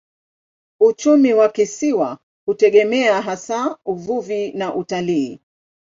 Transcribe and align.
Uchumi 0.79 1.33
wa 1.33 1.49
kisiwa 1.49 2.17
hutegemea 2.45 3.21
hasa 3.21 3.77
uvuvi 3.85 4.51
na 4.51 4.75
utalii. 4.75 5.39